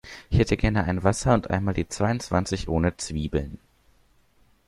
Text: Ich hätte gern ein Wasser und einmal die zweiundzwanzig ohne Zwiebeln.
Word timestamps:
Ich 0.31 0.39
hätte 0.39 0.57
gern 0.57 0.77
ein 0.77 1.03
Wasser 1.03 1.35
und 1.35 1.51
einmal 1.51 1.75
die 1.75 1.87
zweiundzwanzig 1.87 2.67
ohne 2.67 2.97
Zwiebeln. 2.97 3.59